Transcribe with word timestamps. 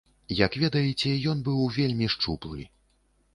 Як 0.37 0.53
ведаеце, 0.61 1.11
ён 1.33 1.43
быў 1.49 1.61
вельмі 1.77 2.09
шчуплы. 2.15 2.67